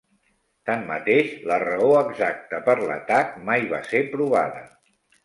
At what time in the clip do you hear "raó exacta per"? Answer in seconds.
1.63-2.75